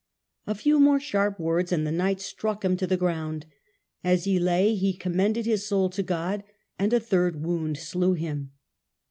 A 0.47 0.55
few 0.55 0.79
more 0.79 0.99
sharp 0.99 1.39
words 1.39 1.71
and 1.71 1.85
the 1.85 1.91
knights 1.91 2.25
struck 2.25 2.65
him 2.65 2.75
to 2.77 2.87
the 2.87 2.97
ground. 2.97 3.45
As 4.03 4.23
he 4.23 4.39
lay 4.39 4.73
he 4.73 4.97
commended 4.97 5.45
his 5.45 5.67
soul 5.67 5.91
to 5.91 6.01
God, 6.01 6.43
and 6.79 6.91
a 6.91 6.99
third 6.99 7.43
wound 7.43 7.77
slew 7.77 8.13
him. 8.13 8.51